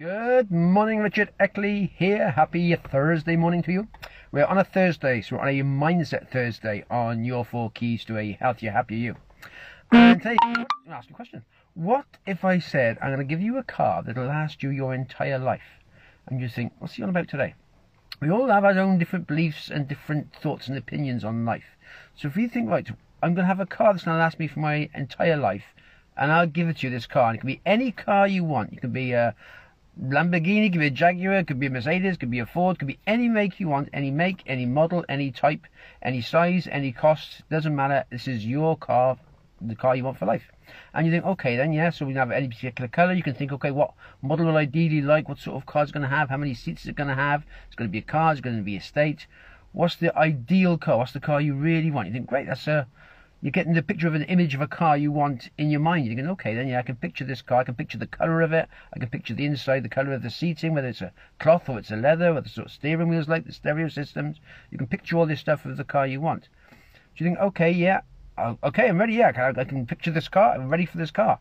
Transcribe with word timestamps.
Good 0.00 0.50
morning, 0.50 1.00
Richard 1.00 1.28
Eckley 1.38 1.92
here. 1.94 2.30
Happy 2.30 2.74
Thursday 2.74 3.36
morning 3.36 3.62
to 3.64 3.70
you. 3.70 3.88
We're 4.32 4.46
on 4.46 4.56
a 4.56 4.64
Thursday, 4.64 5.20
so 5.20 5.36
we're 5.36 5.42
on 5.42 5.48
a 5.48 5.62
Mindset 5.62 6.30
Thursday 6.30 6.86
on 6.90 7.22
your 7.22 7.44
four 7.44 7.70
keys 7.72 8.02
to 8.06 8.16
a 8.16 8.32
healthier, 8.40 8.70
happier 8.70 8.96
you. 8.96 9.16
And 9.92 10.22
today, 10.22 10.38
I'm 10.40 10.54
going 10.54 10.66
to 10.86 10.92
ask 10.92 11.10
you 11.10 11.12
a 11.12 11.16
question. 11.16 11.44
What 11.74 12.06
if 12.24 12.46
I 12.46 12.60
said 12.60 12.96
I'm 13.02 13.10
going 13.10 13.18
to 13.18 13.24
give 13.24 13.42
you 13.42 13.58
a 13.58 13.62
car 13.62 14.02
that'll 14.02 14.24
last 14.24 14.62
you 14.62 14.70
your 14.70 14.94
entire 14.94 15.38
life? 15.38 15.82
And 16.28 16.40
you 16.40 16.48
think, 16.48 16.72
what's 16.78 16.94
he 16.94 17.02
on 17.02 17.10
about 17.10 17.28
today? 17.28 17.54
We 18.22 18.30
all 18.30 18.48
have 18.48 18.64
our 18.64 18.78
own 18.78 18.96
different 18.96 19.26
beliefs 19.26 19.68
and 19.68 19.86
different 19.86 20.34
thoughts 20.34 20.66
and 20.66 20.78
opinions 20.78 21.24
on 21.24 21.44
life. 21.44 21.76
So 22.16 22.26
if 22.26 22.38
you 22.38 22.48
think, 22.48 22.70
right, 22.70 22.88
I'm 23.22 23.34
going 23.34 23.44
to 23.44 23.54
have 23.54 23.60
a 23.60 23.66
car 23.66 23.92
that's 23.92 24.06
going 24.06 24.14
to 24.14 24.18
last 24.18 24.38
me 24.38 24.48
for 24.48 24.60
my 24.60 24.88
entire 24.94 25.36
life, 25.36 25.74
and 26.16 26.32
I'll 26.32 26.46
give 26.46 26.68
it 26.68 26.78
to 26.78 26.86
you, 26.86 26.90
this 26.90 27.06
car, 27.06 27.28
and 27.28 27.36
it 27.36 27.40
can 27.40 27.48
be 27.48 27.60
any 27.66 27.92
car 27.92 28.26
you 28.26 28.44
want. 28.44 28.72
It 28.72 28.80
can 28.80 28.92
be 28.92 29.12
a 29.12 29.34
Lamborghini, 30.02 30.72
could 30.72 30.80
be 30.80 30.86
a 30.86 30.90
Jaguar, 30.90 31.44
could 31.44 31.60
be 31.60 31.66
a 31.66 31.70
Mercedes, 31.70 32.16
could 32.16 32.30
be 32.30 32.38
a 32.38 32.46
Ford, 32.46 32.78
could 32.78 32.88
be 32.88 32.98
any 33.06 33.28
make 33.28 33.60
you 33.60 33.68
want, 33.68 33.90
any 33.92 34.10
make, 34.10 34.42
any 34.46 34.64
model, 34.64 35.04
any 35.10 35.30
type, 35.30 35.66
any 36.00 36.22
size, 36.22 36.66
any 36.70 36.90
cost, 36.90 37.42
doesn't 37.50 37.76
matter. 37.76 38.04
This 38.08 38.26
is 38.26 38.46
your 38.46 38.78
car, 38.78 39.18
the 39.60 39.74
car 39.74 39.94
you 39.94 40.04
want 40.04 40.18
for 40.18 40.24
life. 40.24 40.50
And 40.94 41.06
you 41.06 41.12
think, 41.12 41.26
okay, 41.26 41.54
then, 41.56 41.74
yeah, 41.74 41.90
so 41.90 42.06
we 42.06 42.12
can 42.12 42.20
have 42.20 42.30
any 42.30 42.48
particular 42.48 42.88
color. 42.88 43.12
You 43.12 43.22
can 43.22 43.34
think, 43.34 43.52
okay, 43.52 43.72
what 43.72 43.92
model 44.22 44.46
will 44.46 44.56
I 44.56 44.62
ideally 44.62 45.02
like? 45.02 45.28
What 45.28 45.38
sort 45.38 45.56
of 45.56 45.66
car 45.66 45.84
is 45.84 45.92
going 45.92 46.02
to 46.02 46.08
have? 46.08 46.30
How 46.30 46.38
many 46.38 46.54
seats 46.54 46.82
is 46.82 46.88
it 46.88 46.96
going 46.96 47.08
to 47.10 47.14
have? 47.14 47.44
It's 47.66 47.76
going 47.76 47.90
to 47.90 47.92
be 47.92 47.98
a 47.98 48.02
car, 48.02 48.32
it's 48.32 48.40
going 48.40 48.56
to 48.56 48.62
be 48.62 48.76
a 48.76 48.80
state. 48.80 49.26
What's 49.72 49.96
the 49.96 50.16
ideal 50.16 50.78
car? 50.78 50.96
What's 50.96 51.12
the 51.12 51.20
car 51.20 51.42
you 51.42 51.54
really 51.54 51.90
want? 51.90 52.08
You 52.08 52.14
think, 52.14 52.26
great, 52.26 52.46
that's 52.46 52.66
a 52.68 52.86
you're 53.42 53.50
getting 53.50 53.72
the 53.72 53.82
picture 53.82 54.06
of 54.06 54.14
an 54.14 54.24
image 54.24 54.54
of 54.54 54.60
a 54.60 54.66
car 54.66 54.96
you 54.96 55.10
want 55.10 55.48
in 55.56 55.70
your 55.70 55.80
mind. 55.80 56.04
You're 56.04 56.14
thinking, 56.14 56.30
okay, 56.32 56.54
then 56.54 56.68
yeah, 56.68 56.78
I 56.78 56.82
can 56.82 56.96
picture 56.96 57.24
this 57.24 57.40
car. 57.40 57.60
I 57.60 57.64
can 57.64 57.74
picture 57.74 57.96
the 57.96 58.06
colour 58.06 58.42
of 58.42 58.52
it. 58.52 58.68
I 58.94 58.98
can 58.98 59.08
picture 59.08 59.32
the 59.32 59.46
inside, 59.46 59.82
the 59.82 59.88
colour 59.88 60.12
of 60.12 60.22
the 60.22 60.30
seating, 60.30 60.74
whether 60.74 60.88
it's 60.88 61.00
a 61.00 61.12
cloth 61.38 61.68
or 61.68 61.78
it's 61.78 61.90
a 61.90 61.96
leather, 61.96 62.34
whether 62.34 62.44
the 62.44 62.50
sort 62.50 62.66
of 62.66 62.72
steering 62.72 63.08
wheels 63.08 63.28
like, 63.28 63.46
the 63.46 63.52
stereo 63.52 63.88
systems. 63.88 64.40
You 64.70 64.78
can 64.78 64.86
picture 64.86 65.16
all 65.16 65.26
this 65.26 65.40
stuff 65.40 65.64
of 65.64 65.76
the 65.76 65.84
car 65.84 66.06
you 66.06 66.20
want. 66.20 66.48
So 67.16 67.24
you 67.24 67.26
think, 67.26 67.38
okay, 67.38 67.70
yeah, 67.70 68.02
oh, 68.36 68.58
okay, 68.62 68.88
I'm 68.88 68.98
ready. 68.98 69.14
Yeah, 69.14 69.52
I 69.56 69.64
can 69.64 69.86
picture 69.86 70.10
this 70.10 70.28
car. 70.28 70.52
I'm 70.52 70.68
ready 70.68 70.84
for 70.84 70.98
this 70.98 71.10
car. 71.10 71.38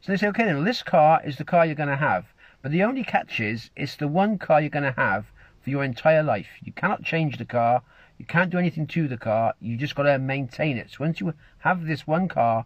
So 0.00 0.12
they 0.12 0.18
say, 0.18 0.28
okay, 0.28 0.44
then 0.44 0.64
this 0.64 0.82
car 0.82 1.22
is 1.24 1.36
the 1.36 1.44
car 1.44 1.64
you're 1.64 1.74
going 1.74 1.88
to 1.88 1.96
have. 1.96 2.26
But 2.60 2.72
the 2.72 2.82
only 2.82 3.04
catch 3.04 3.38
is, 3.38 3.70
it's 3.76 3.96
the 3.96 4.08
one 4.08 4.38
car 4.38 4.60
you're 4.60 4.70
going 4.70 4.92
to 4.92 5.00
have 5.00 5.26
for 5.62 5.70
your 5.70 5.84
entire 5.84 6.22
life. 6.22 6.48
You 6.62 6.72
cannot 6.72 7.04
change 7.04 7.38
the 7.38 7.44
car. 7.44 7.82
You 8.18 8.24
can't 8.24 8.50
do 8.50 8.58
anything 8.58 8.86
to 8.88 9.08
the 9.08 9.16
car. 9.16 9.54
You 9.60 9.76
just 9.76 9.94
got 9.94 10.04
to 10.04 10.18
maintain 10.18 10.76
it. 10.76 10.90
So 10.90 10.96
once 11.00 11.20
you 11.20 11.34
have 11.58 11.84
this 11.86 12.06
one 12.06 12.28
car, 12.28 12.64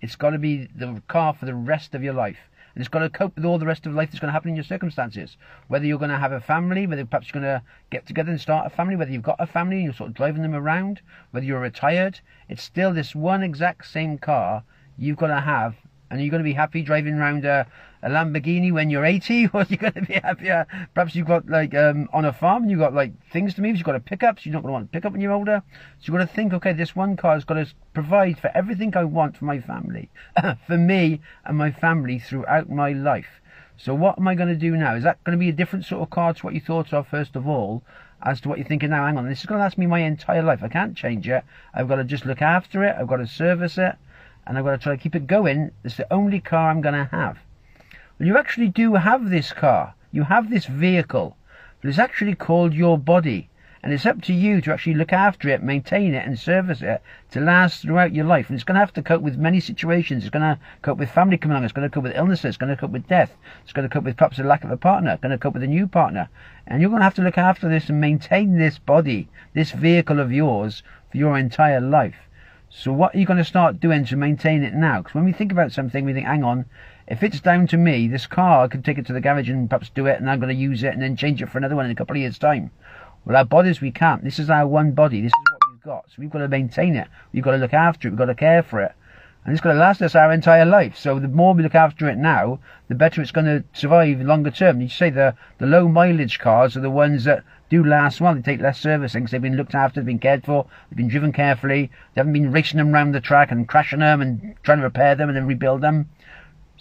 it's 0.00 0.16
got 0.16 0.30
to 0.30 0.38
be 0.38 0.68
the 0.74 1.02
car 1.08 1.34
for 1.34 1.46
the 1.46 1.54
rest 1.54 1.94
of 1.94 2.02
your 2.02 2.14
life. 2.14 2.38
And 2.74 2.80
it's 2.80 2.88
got 2.88 3.00
to 3.00 3.10
cope 3.10 3.36
with 3.36 3.44
all 3.44 3.58
the 3.58 3.66
rest 3.66 3.84
of 3.86 3.94
life 3.94 4.10
that's 4.10 4.20
going 4.20 4.28
to 4.28 4.32
happen 4.32 4.50
in 4.50 4.56
your 4.56 4.64
circumstances. 4.64 5.36
Whether 5.68 5.86
you're 5.86 5.98
going 5.98 6.10
to 6.10 6.18
have 6.18 6.32
a 6.32 6.40
family, 6.40 6.86
whether 6.86 7.04
perhaps 7.04 7.28
you're 7.28 7.42
going 7.42 7.60
to 7.60 7.62
get 7.90 8.06
together 8.06 8.30
and 8.30 8.40
start 8.40 8.66
a 8.66 8.70
family, 8.70 8.96
whether 8.96 9.10
you've 9.10 9.22
got 9.22 9.36
a 9.38 9.46
family 9.46 9.76
and 9.76 9.84
you're 9.84 9.92
sort 9.92 10.10
of 10.10 10.14
driving 10.16 10.42
them 10.42 10.54
around, 10.54 11.02
whether 11.32 11.44
you're 11.44 11.60
retired, 11.60 12.20
it's 12.48 12.62
still 12.62 12.92
this 12.92 13.14
one 13.14 13.42
exact 13.42 13.86
same 13.86 14.18
car 14.18 14.64
you've 14.96 15.18
got 15.18 15.26
to 15.28 15.40
have 15.40 15.74
and 16.10 16.20
you're 16.20 16.30
going 16.30 16.42
to 16.42 16.44
be 16.44 16.52
happy 16.52 16.82
driving 16.82 17.14
around 17.14 17.44
a, 17.44 17.66
a 18.02 18.10
Lamborghini 18.10 18.72
when 18.72 18.90
you're 18.90 19.04
80? 19.04 19.48
Or 19.52 19.60
are 19.60 19.66
you 19.68 19.76
going 19.76 19.92
to 19.92 20.02
be 20.02 20.14
happier? 20.14 20.66
Perhaps 20.94 21.14
you've 21.14 21.26
got 21.26 21.48
like 21.48 21.74
um, 21.74 22.08
on 22.12 22.24
a 22.24 22.32
farm, 22.32 22.68
you've 22.68 22.80
got 22.80 22.94
like 22.94 23.12
things 23.30 23.54
to 23.54 23.62
move. 23.62 23.76
You've 23.76 23.84
got 23.84 23.94
a 23.94 24.00
pickup, 24.00 24.38
so 24.38 24.42
you're 24.44 24.54
not 24.54 24.62
going 24.62 24.70
to 24.70 24.72
want 24.72 24.84
a 24.86 24.88
pickup 24.88 25.12
when 25.12 25.20
you're 25.20 25.32
older. 25.32 25.62
So 26.00 26.12
you've 26.12 26.18
got 26.18 26.28
to 26.28 26.34
think, 26.34 26.52
okay, 26.52 26.72
this 26.72 26.96
one 26.96 27.16
car 27.16 27.34
has 27.34 27.44
got 27.44 27.54
to 27.54 27.66
provide 27.92 28.38
for 28.38 28.50
everything 28.54 28.96
I 28.96 29.04
want 29.04 29.36
for 29.36 29.44
my 29.44 29.60
family, 29.60 30.10
for 30.66 30.76
me 30.76 31.20
and 31.44 31.56
my 31.56 31.70
family 31.70 32.18
throughout 32.18 32.70
my 32.70 32.92
life. 32.92 33.40
So 33.76 33.94
what 33.94 34.18
am 34.18 34.28
I 34.28 34.34
going 34.34 34.48
to 34.48 34.54
do 34.54 34.76
now? 34.76 34.94
Is 34.94 35.04
that 35.04 35.22
going 35.24 35.36
to 35.36 35.40
be 35.40 35.48
a 35.48 35.52
different 35.52 35.84
sort 35.84 36.02
of 36.02 36.10
car 36.10 36.34
to 36.34 36.42
what 36.42 36.54
you 36.54 36.60
thought 36.60 36.92
of 36.92 37.08
first 37.08 37.36
of 37.36 37.46
all? 37.46 37.82
as 38.24 38.40
to 38.40 38.48
what 38.48 38.58
you're 38.58 38.66
thinking 38.66 38.90
now. 38.90 39.04
Hang 39.04 39.18
on, 39.18 39.28
this 39.28 39.40
is 39.40 39.46
going 39.46 39.58
to 39.58 39.64
last 39.64 39.76
me 39.76 39.86
my 39.86 40.00
entire 40.00 40.42
life. 40.42 40.62
I 40.62 40.68
can't 40.68 40.96
change 40.96 41.28
it. 41.28 41.42
I've 41.74 41.88
got 41.88 41.96
to 41.96 42.04
just 42.04 42.24
look 42.24 42.40
after 42.40 42.84
it. 42.84 42.94
I've 42.96 43.08
got 43.08 43.16
to 43.16 43.26
service 43.26 43.78
it 43.78 43.96
and 44.46 44.58
I've 44.58 44.64
got 44.64 44.72
to 44.72 44.78
try 44.78 44.96
to 44.96 45.02
keep 45.02 45.14
it 45.14 45.26
going. 45.26 45.72
It's 45.84 45.96
the 45.96 46.12
only 46.12 46.40
car 46.40 46.70
I'm 46.70 46.80
going 46.80 46.94
to 46.94 47.08
have. 47.10 47.38
Well, 48.18 48.26
you 48.26 48.36
actually 48.38 48.68
do 48.68 48.94
have 48.94 49.30
this 49.30 49.52
car. 49.52 49.94
You 50.10 50.24
have 50.24 50.50
this 50.50 50.66
vehicle. 50.66 51.36
But 51.80 51.88
it's 51.88 51.98
actually 51.98 52.34
called 52.34 52.74
your 52.74 52.98
body. 52.98 53.48
And 53.84 53.92
it's 53.92 54.06
up 54.06 54.22
to 54.22 54.32
you 54.32 54.60
to 54.60 54.72
actually 54.72 54.94
look 54.94 55.12
after 55.12 55.48
it, 55.48 55.60
maintain 55.60 56.14
it, 56.14 56.24
and 56.24 56.38
service 56.38 56.82
it 56.82 57.02
to 57.32 57.40
last 57.40 57.82
throughout 57.82 58.14
your 58.14 58.24
life. 58.24 58.48
And 58.48 58.54
it's 58.54 58.62
going 58.62 58.76
to 58.76 58.80
have 58.80 58.92
to 58.92 59.02
cope 59.02 59.22
with 59.22 59.36
many 59.36 59.58
situations. 59.58 60.22
It's 60.22 60.30
going 60.30 60.42
to 60.42 60.60
cope 60.82 60.98
with 60.98 61.10
family 61.10 61.36
coming 61.36 61.56
along. 61.56 61.64
It's 61.64 61.72
going 61.72 61.88
to 61.88 61.92
cope 61.92 62.04
with 62.04 62.14
illnesses. 62.14 62.44
It's 62.44 62.56
going 62.56 62.70
to 62.70 62.80
cope 62.80 62.92
with 62.92 63.08
death. 63.08 63.32
It's 63.64 63.72
going 63.72 63.88
to 63.88 63.92
cope 63.92 64.04
with 64.04 64.16
perhaps 64.16 64.38
a 64.38 64.44
lack 64.44 64.62
of 64.62 64.70
a 64.70 64.76
partner. 64.76 65.10
It's 65.10 65.20
going 65.20 65.32
to 65.32 65.38
cope 65.38 65.54
with 65.54 65.64
a 65.64 65.66
new 65.66 65.88
partner. 65.88 66.28
And 66.68 66.80
you're 66.80 66.90
going 66.90 67.00
to 67.00 67.04
have 67.04 67.16
to 67.16 67.22
look 67.22 67.38
after 67.38 67.68
this 67.68 67.88
and 67.88 68.00
maintain 68.00 68.56
this 68.56 68.78
body, 68.78 69.28
this 69.52 69.72
vehicle 69.72 70.20
of 70.20 70.30
yours, 70.30 70.84
for 71.10 71.16
your 71.16 71.36
entire 71.36 71.80
life. 71.80 72.28
So 72.70 72.92
what 72.92 73.14
are 73.14 73.18
you 73.18 73.26
going 73.26 73.38
to 73.38 73.44
start 73.44 73.80
doing 73.80 74.04
to 74.06 74.16
maintain 74.16 74.62
it 74.62 74.74
now? 74.74 74.98
Because 74.98 75.14
when 75.14 75.24
we 75.24 75.32
think 75.32 75.50
about 75.50 75.72
something, 75.72 76.04
we 76.04 76.12
think, 76.12 76.26
hang 76.26 76.44
on, 76.44 76.66
if 77.06 77.22
it's 77.22 77.40
down 77.40 77.66
to 77.68 77.76
me, 77.76 78.08
this 78.08 78.26
car, 78.26 78.64
I 78.64 78.68
could 78.68 78.84
take 78.84 78.98
it 78.98 79.06
to 79.06 79.12
the 79.12 79.20
garage 79.20 79.48
and 79.48 79.68
perhaps 79.68 79.90
do 79.90 80.06
it, 80.06 80.20
and 80.20 80.30
I'm 80.30 80.40
going 80.40 80.54
to 80.54 80.60
use 80.60 80.82
it 80.82 80.92
and 80.92 81.02
then 81.02 81.16
change 81.16 81.42
it 81.42 81.48
for 81.48 81.58
another 81.58 81.76
one 81.76 81.84
in 81.84 81.90
a 81.90 81.96
couple 81.96 82.16
of 82.16 82.20
years' 82.20 82.38
time. 82.38 82.70
Well, 83.24 83.36
our 83.36 83.44
bodies, 83.44 83.80
we 83.80 83.90
can't. 83.90 84.24
This 84.24 84.38
is 84.38 84.50
our 84.50 84.66
one 84.66 84.92
body. 84.92 85.20
This 85.20 85.30
is 85.30 85.52
what 85.52 85.70
we've 85.70 85.82
got. 85.82 86.04
So 86.08 86.14
we've 86.18 86.30
got 86.30 86.38
to 86.38 86.48
maintain 86.48 86.96
it. 86.96 87.08
We've 87.32 87.42
got 87.42 87.52
to 87.52 87.58
look 87.58 87.74
after 87.74 88.08
it. 88.08 88.12
We've 88.12 88.18
got 88.18 88.26
to 88.26 88.34
care 88.34 88.62
for 88.62 88.80
it. 88.80 88.92
And 89.44 89.52
it's 89.52 89.60
going 89.60 89.74
to 89.74 89.80
last 89.80 90.00
us 90.02 90.14
our 90.14 90.32
entire 90.32 90.64
life. 90.64 90.96
So 90.96 91.18
the 91.18 91.26
more 91.26 91.52
we 91.52 91.64
look 91.64 91.74
after 91.74 92.08
it 92.08 92.16
now, 92.16 92.60
the 92.88 92.94
better 92.94 93.20
it's 93.20 93.32
going 93.32 93.46
to 93.46 93.64
survive 93.72 94.20
longer 94.20 94.52
term. 94.52 94.80
You 94.80 94.88
say 94.88 95.10
the, 95.10 95.34
the 95.58 95.66
low 95.66 95.88
mileage 95.88 96.38
cars 96.38 96.76
are 96.76 96.80
the 96.80 96.90
ones 96.90 97.24
that 97.24 97.42
do 97.68 97.84
last 97.84 98.20
well. 98.20 98.34
They 98.34 98.42
take 98.42 98.60
less 98.60 98.78
servicing 98.78 99.22
because 99.22 99.32
they've 99.32 99.42
been 99.42 99.56
looked 99.56 99.74
after, 99.74 100.00
they've 100.00 100.06
been 100.06 100.18
cared 100.20 100.44
for, 100.44 100.66
they've 100.88 100.96
been 100.96 101.08
driven 101.08 101.32
carefully. 101.32 101.90
They 102.14 102.20
haven't 102.20 102.34
been 102.34 102.52
racing 102.52 102.78
them 102.78 102.94
around 102.94 103.12
the 103.12 103.20
track 103.20 103.50
and 103.50 103.66
crashing 103.66 103.98
them 103.98 104.20
and 104.20 104.54
trying 104.62 104.78
to 104.78 104.84
repair 104.84 105.16
them 105.16 105.28
and 105.28 105.36
then 105.36 105.46
rebuild 105.46 105.80
them. 105.80 106.08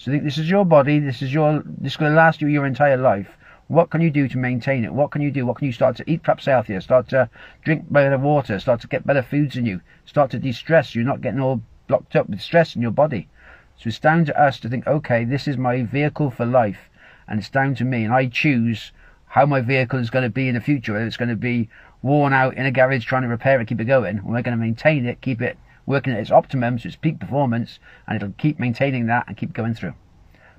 So 0.03 0.09
this 0.09 0.39
is 0.39 0.49
your 0.49 0.65
body. 0.65 0.97
This 0.97 1.21
is 1.21 1.31
your. 1.31 1.61
This 1.63 1.93
is 1.93 1.97
going 1.97 2.11
to 2.11 2.17
last 2.17 2.41
you 2.41 2.47
your 2.47 2.65
entire 2.65 2.97
life. 2.97 3.27
What 3.67 3.91
can 3.91 4.01
you 4.01 4.09
do 4.09 4.27
to 4.29 4.37
maintain 4.37 4.83
it? 4.83 4.91
What 4.91 5.11
can 5.11 5.21
you 5.21 5.29
do? 5.29 5.45
What 5.45 5.57
can 5.57 5.67
you 5.67 5.73
start 5.73 5.95
to 5.97 6.09
eat 6.09 6.23
perhaps 6.23 6.45
healthier? 6.45 6.81
Start 6.81 7.09
to 7.09 7.29
drink 7.63 7.85
better 7.91 8.17
water. 8.17 8.59
Start 8.59 8.81
to 8.81 8.87
get 8.87 9.05
better 9.05 9.21
foods 9.21 9.55
in 9.55 9.67
you. 9.67 9.79
Start 10.05 10.31
to 10.31 10.39
de-stress. 10.39 10.95
You're 10.95 11.05
not 11.05 11.21
getting 11.21 11.39
all 11.39 11.61
blocked 11.87 12.15
up 12.15 12.27
with 12.27 12.41
stress 12.41 12.75
in 12.75 12.81
your 12.81 12.89
body. 12.89 13.29
So 13.77 13.89
it's 13.89 13.99
down 13.99 14.25
to 14.25 14.41
us 14.41 14.59
to 14.61 14.69
think, 14.69 14.87
okay, 14.87 15.23
this 15.23 15.47
is 15.47 15.55
my 15.55 15.83
vehicle 15.83 16.31
for 16.31 16.47
life, 16.47 16.89
and 17.27 17.39
it's 17.39 17.49
down 17.49 17.75
to 17.75 17.85
me, 17.85 18.03
and 18.03 18.13
I 18.13 18.25
choose 18.25 18.91
how 19.27 19.45
my 19.45 19.61
vehicle 19.61 19.99
is 19.99 20.09
going 20.09 20.23
to 20.23 20.29
be 20.29 20.47
in 20.47 20.55
the 20.55 20.61
future, 20.61 20.93
whether 20.93 21.05
it's 21.05 21.17
going 21.17 21.29
to 21.29 21.35
be 21.35 21.69
worn 22.01 22.33
out 22.33 22.55
in 22.55 22.65
a 22.65 22.71
garage 22.71 23.05
trying 23.05 23.21
to 23.21 23.27
repair 23.27 23.61
it, 23.61 23.67
keep 23.67 23.79
it 23.79 23.85
going, 23.85 24.19
or 24.19 24.33
we're 24.33 24.41
going 24.41 24.57
to 24.57 24.63
maintain 24.63 25.05
it, 25.05 25.21
keep 25.21 25.41
it 25.41 25.57
working 25.91 26.13
at 26.13 26.19
its 26.19 26.31
optimum, 26.31 26.79
so 26.79 26.87
its 26.87 26.95
peak 26.95 27.19
performance, 27.19 27.77
and 28.07 28.15
it'll 28.15 28.33
keep 28.37 28.59
maintaining 28.59 29.05
that 29.07 29.25
and 29.27 29.37
keep 29.37 29.53
going 29.53 29.75
through. 29.75 29.93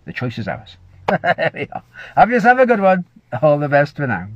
The 0.04 0.12
choice 0.12 0.38
is 0.38 0.46
ours. 0.46 0.76
there 1.08 1.50
we 1.52 1.68
are. 1.72 1.82
Have 2.14 2.30
yourself 2.30 2.60
a 2.60 2.66
good 2.66 2.80
one. 2.80 3.04
All 3.40 3.58
the 3.58 3.68
best 3.68 3.96
for 3.96 4.06
now. 4.06 4.28